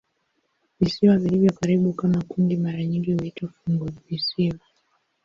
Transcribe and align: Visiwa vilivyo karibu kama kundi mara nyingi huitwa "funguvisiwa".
Visiwa 0.79 1.17
vilivyo 1.17 1.51
karibu 1.53 1.93
kama 1.93 2.23
kundi 2.23 2.57
mara 2.57 2.83
nyingi 2.83 3.13
huitwa 3.13 3.49
"funguvisiwa". 3.49 4.57